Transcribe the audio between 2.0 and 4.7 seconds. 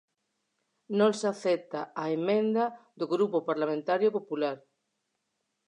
a emenda do Grupo Parlamentario Popular.